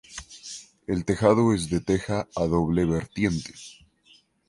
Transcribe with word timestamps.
El 0.87 1.05
tejado 1.05 1.53
es 1.53 1.69
de 1.69 1.79
teja 1.79 2.27
a 2.35 2.47
doble 2.47 2.85
vertiente. 2.85 3.53